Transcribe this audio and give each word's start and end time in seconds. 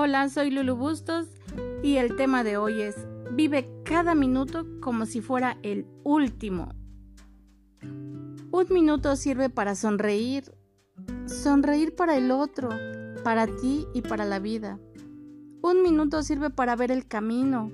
Hola, 0.00 0.28
soy 0.28 0.52
Lulu 0.52 0.76
Bustos 0.76 1.26
y 1.82 1.96
el 1.96 2.14
tema 2.14 2.44
de 2.44 2.56
hoy 2.56 2.82
es 2.82 2.94
Vive 3.32 3.68
cada 3.84 4.14
minuto 4.14 4.64
como 4.80 5.06
si 5.06 5.20
fuera 5.20 5.58
el 5.64 5.88
último. 6.04 6.72
Un 7.82 8.66
minuto 8.70 9.16
sirve 9.16 9.50
para 9.50 9.74
sonreír, 9.74 10.54
sonreír 11.26 11.96
para 11.96 12.16
el 12.16 12.30
otro, 12.30 12.68
para 13.24 13.48
ti 13.48 13.88
y 13.92 14.02
para 14.02 14.24
la 14.24 14.38
vida. 14.38 14.78
Un 15.62 15.82
minuto 15.82 16.22
sirve 16.22 16.50
para 16.50 16.76
ver 16.76 16.92
el 16.92 17.08
camino, 17.08 17.72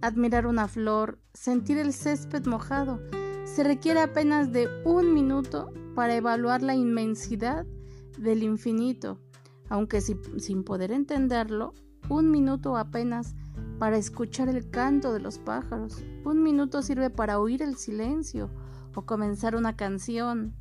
admirar 0.00 0.46
una 0.46 0.68
flor, 0.68 1.18
sentir 1.32 1.78
el 1.78 1.92
césped 1.92 2.46
mojado. 2.46 3.00
Se 3.42 3.64
requiere 3.64 3.98
apenas 3.98 4.52
de 4.52 4.68
un 4.84 5.12
minuto 5.12 5.72
para 5.96 6.14
evaluar 6.14 6.62
la 6.62 6.76
inmensidad 6.76 7.66
del 8.16 8.44
infinito 8.44 9.18
aunque 9.68 10.00
sin 10.00 10.64
poder 10.64 10.92
entenderlo, 10.92 11.74
un 12.08 12.30
minuto 12.30 12.76
apenas 12.76 13.34
para 13.78 13.96
escuchar 13.96 14.48
el 14.48 14.70
canto 14.70 15.12
de 15.12 15.20
los 15.20 15.38
pájaros. 15.38 16.04
Un 16.24 16.42
minuto 16.42 16.82
sirve 16.82 17.10
para 17.10 17.38
oír 17.38 17.62
el 17.62 17.76
silencio 17.76 18.50
o 18.94 19.02
comenzar 19.02 19.56
una 19.56 19.76
canción. 19.76 20.54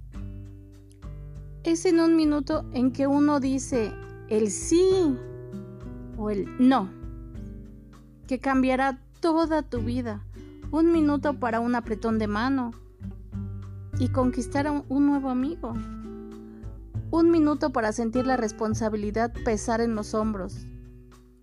Es 1.63 1.85
en 1.85 1.99
un 1.99 2.15
minuto 2.15 2.65
en 2.73 2.91
que 2.91 3.07
uno 3.07 3.39
dice 3.39 3.93
el 4.29 4.51
sí 4.51 5.17
o 6.17 6.29
el 6.29 6.47
no, 6.59 6.89
que 8.27 8.39
cambiará 8.39 9.01
toda 9.19 9.61
tu 9.63 9.79
vida. 9.79 10.23
Un 10.71 10.91
minuto 10.91 11.39
para 11.39 11.59
un 11.59 11.75
apretón 11.75 12.17
de 12.17 12.27
mano 12.27 12.71
y 13.99 14.09
conquistar 14.09 14.67
a 14.67 14.83
un 14.89 15.05
nuevo 15.05 15.29
amigo. 15.29 15.73
Un 17.13 17.29
minuto 17.29 17.69
para 17.69 17.91
sentir 17.91 18.25
la 18.25 18.37
responsabilidad 18.37 19.31
pesar 19.45 19.81
en 19.81 19.93
los 19.93 20.15
hombros, 20.15 20.65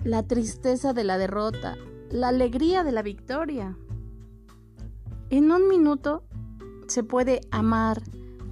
la 0.03 0.25
tristeza 0.25 0.93
de 0.95 1.05
la 1.05 1.17
derrota, 1.17 1.77
la 2.11 2.27
alegría 2.27 2.83
de 2.83 2.91
la 2.91 3.03
victoria. 3.03 3.79
En 5.29 5.53
un 5.53 5.69
minuto 5.69 6.25
se 6.89 7.05
puede 7.05 7.43
amar, 7.53 8.03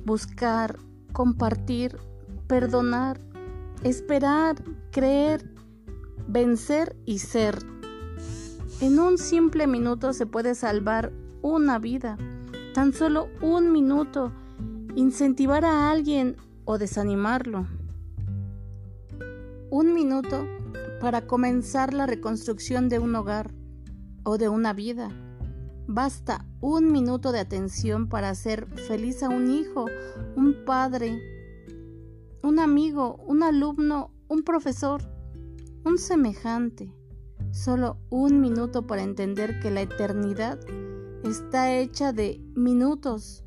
buscar, 0.05 0.78
compartir, 1.12 1.96
perdonar, 2.46 3.20
esperar, 3.83 4.62
creer, 4.92 5.52
vencer 6.28 6.94
y 7.05 7.19
ser. 7.19 7.58
En 8.80 9.00
un 9.00 9.19
simple 9.19 9.66
minuto 9.66 10.12
se 10.12 10.27
puede 10.27 10.55
salvar 10.55 11.12
una 11.42 11.80
vida. 11.80 12.16
Tan 12.74 12.92
solo 12.92 13.27
un 13.42 13.72
minuto. 13.72 14.30
Incentivar 14.94 15.64
a 15.64 15.91
alguien 15.91 16.36
o 16.70 16.77
desanimarlo. 16.77 17.66
Un 19.70 19.94
minuto 19.94 20.47
para 21.00 21.27
comenzar 21.27 21.94
la 21.94 22.05
reconstrucción 22.05 22.91
de 22.91 22.98
un 22.98 23.14
hogar 23.14 23.55
o 24.22 24.36
de 24.36 24.50
una 24.50 24.74
vida. 24.74 25.08
Basta 25.86 26.44
un 26.61 26.92
minuto 26.92 27.33
de 27.33 27.41
atención 27.41 28.11
para 28.11 28.28
hacer 28.28 28.66
feliz 28.86 29.22
a 29.22 29.30
un 29.30 29.50
hijo, 29.50 29.86
un 30.36 30.66
padre, 30.66 31.19
un 32.42 32.58
amigo, 32.58 33.16
un 33.27 33.42
alumno, 33.42 34.12
un 34.28 34.42
profesor, 34.42 35.00
un 35.86 35.96
semejante. 35.96 36.92
Solo 37.50 37.96
un 38.11 38.42
minuto 38.42 38.86
para 38.86 39.05
entender 39.05 39.58
que 39.61 39.70
la 39.70 39.80
eternidad 39.80 40.61
está 41.24 41.74
hecha 41.74 42.12
de 42.12 42.42
minutos 42.55 43.42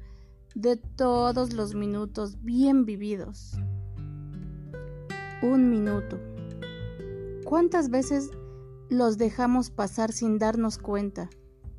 de 0.55 0.75
todos 0.75 1.53
los 1.53 1.75
minutos 1.75 2.44
bien 2.44 2.85
vividos. 2.85 3.57
Un 5.41 5.69
minuto. 5.69 6.19
¿Cuántas 7.45 7.89
veces 7.89 8.31
los 8.89 9.17
dejamos 9.17 9.70
pasar 9.70 10.11
sin 10.11 10.37
darnos 10.37 10.77
cuenta? 10.77 11.30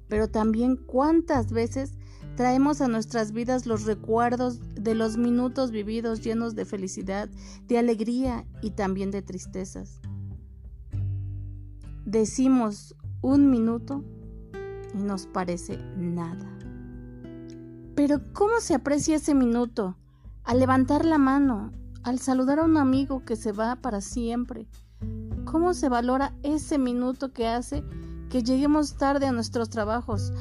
Pero 0.08 0.28
también 0.28 0.76
cuántas 0.76 1.52
veces 1.52 1.92
traemos 2.36 2.80
a 2.80 2.88
nuestras 2.88 3.32
vidas 3.32 3.66
los 3.66 3.84
recuerdos 3.84 4.60
de 4.74 4.94
los 4.94 5.16
minutos 5.16 5.70
vividos 5.70 6.20
llenos 6.20 6.54
de 6.54 6.64
felicidad, 6.64 7.28
de 7.66 7.78
alegría 7.78 8.46
y 8.62 8.70
también 8.70 9.10
de 9.10 9.22
tristezas. 9.22 10.00
Decimos 12.04 12.96
un 13.20 13.50
minuto 13.50 14.04
y 14.94 15.02
nos 15.02 15.26
parece 15.26 15.78
nada. 15.96 16.51
Pero 17.94 18.20
¿cómo 18.32 18.60
se 18.60 18.74
aprecia 18.74 19.16
ese 19.16 19.34
minuto? 19.34 19.96
Al 20.44 20.58
levantar 20.58 21.04
la 21.04 21.18
mano, 21.18 21.72
al 22.02 22.18
saludar 22.18 22.58
a 22.58 22.64
un 22.64 22.76
amigo 22.76 23.24
que 23.24 23.36
se 23.36 23.52
va 23.52 23.76
para 23.76 24.00
siempre. 24.00 24.66
¿Cómo 25.44 25.74
se 25.74 25.88
valora 25.88 26.34
ese 26.42 26.78
minuto 26.78 27.32
que 27.32 27.46
hace 27.46 27.84
que 28.30 28.42
lleguemos 28.42 28.96
tarde 28.96 29.26
a 29.26 29.32
nuestros 29.32 29.68
trabajos? 29.68 30.32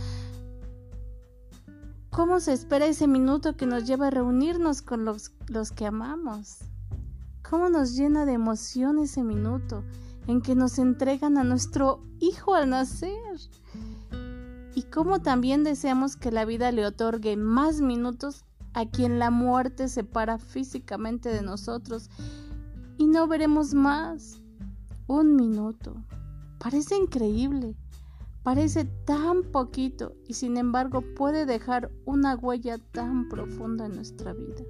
¿Cómo 2.10 2.40
se 2.40 2.54
espera 2.54 2.86
ese 2.86 3.08
minuto 3.08 3.58
que 3.58 3.66
nos 3.66 3.86
lleva 3.86 4.08
a 4.08 4.12
reunirnos 4.12 4.82
con 4.82 5.04
los, 5.04 5.34
los 5.48 5.72
que 5.72 5.86
amamos? 5.86 6.60
¿Cómo 7.50 7.70
nos 7.70 7.96
llena 7.96 8.26
de 8.26 8.34
emoción 8.34 8.98
ese 9.00 9.24
minuto 9.24 9.84
en 10.28 10.42
que 10.42 10.56
nos 10.56 10.80
entregan 10.80 11.38
a 11.38 11.44
nuestro 11.44 12.04
hijo 12.20 12.54
al 12.54 12.70
nacer? 12.70 13.40
Y 14.76 14.84
cómo 14.84 15.22
también 15.22 15.64
deseamos 15.64 16.16
que 16.16 16.32
la 16.32 16.46
vida 16.46 16.72
le 16.72 16.86
otorgue 16.86 17.36
más 17.36 17.82
minutos 17.82 18.46
a 18.74 18.86
quien 18.86 19.20
la 19.20 19.30
muerte 19.30 19.88
separa 19.90 20.38
físicamente 20.38 21.30
de 21.30 21.42
nosotros 21.42 22.10
y 22.98 23.08
no 23.08 23.28
veremos 23.28 23.74
más. 23.74 24.42
Un 25.08 25.36
minuto. 25.36 25.96
Parece 26.58 26.96
increíble, 26.96 27.76
parece 28.44 28.86
tan 28.86 29.44
poquito 29.44 30.14
y 30.28 30.36
sin 30.36 30.56
embargo 30.56 31.02
puede 31.02 31.46
dejar 31.46 31.92
una 32.06 32.36
huella 32.36 32.78
tan 32.78 33.28
profunda 33.28 33.88
en 33.88 33.96
nuestra 33.96 34.32
vida. 34.34 34.64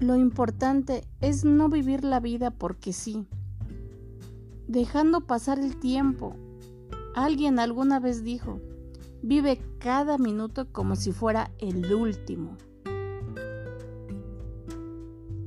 Lo 0.00 0.16
importante 0.16 1.04
es 1.20 1.44
no 1.44 1.68
vivir 1.68 2.04
la 2.04 2.20
vida 2.20 2.50
porque 2.50 2.92
sí, 2.92 3.26
dejando 4.66 5.22
pasar 5.22 5.58
el 5.58 5.76
tiempo 5.76 6.36
Alguien 7.20 7.58
alguna 7.58 8.00
vez 8.00 8.24
dijo, 8.24 8.62
vive 9.20 9.60
cada 9.78 10.16
minuto 10.16 10.72
como 10.72 10.96
si 10.96 11.12
fuera 11.12 11.50
el 11.58 11.92
último. 11.92 12.56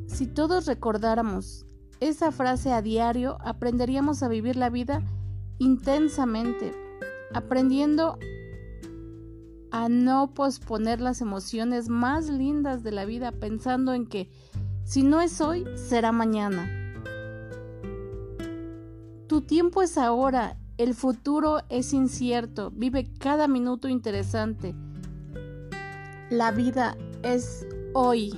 Si 0.05 0.27
todos 0.27 0.67
recordáramos 0.67 1.65
esa 1.99 2.31
frase 2.31 2.71
a 2.71 2.83
diario, 2.83 3.39
aprenderíamos 3.41 4.21
a 4.21 4.27
vivir 4.27 4.55
la 4.55 4.69
vida 4.69 5.01
intensamente, 5.57 6.73
aprendiendo 7.33 8.19
a 9.71 9.89
no 9.89 10.35
posponer 10.35 11.01
las 11.01 11.21
emociones 11.21 11.89
más 11.89 12.29
lindas 12.29 12.83
de 12.83 12.91
la 12.91 13.05
vida, 13.05 13.31
pensando 13.31 13.95
en 13.95 14.05
que 14.05 14.29
si 14.83 15.01
no 15.01 15.21
es 15.21 15.41
hoy, 15.41 15.65
será 15.73 16.11
mañana. 16.11 16.69
Tu 19.25 19.41
tiempo 19.41 19.81
es 19.81 19.97
ahora 19.97 20.59
el 20.77 20.93
futuro 20.95 21.61
es 21.69 21.93
incierto, 21.93 22.71
vive 22.71 23.07
cada 23.19 23.47
minuto 23.47 23.87
interesante. 23.87 24.75
La 26.29 26.51
vida 26.51 26.97
es 27.21 27.67
hoy. 27.93 28.33